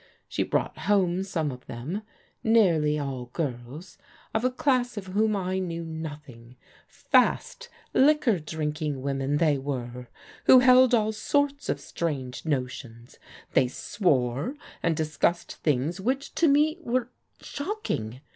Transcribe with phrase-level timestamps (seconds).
[0.27, 2.01] She brought home some of them,
[2.43, 3.97] nearly all g^rls
[4.33, 6.55] of a class of whom I knew nothing.
[6.87, 10.09] Fast, Uguor drinking women they were,
[10.45, 13.19] who held all sorts of THE DISILLUSIONMENT 37 strange notions.
[13.53, 17.01] They swore, and discussed things which to me were—
[17.41, 18.21] ^were— shocking.